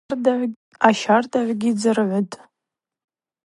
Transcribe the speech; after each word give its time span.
Ащардагӏвгьи 0.87 1.71
дзыргӏвытӏ. 1.77 2.35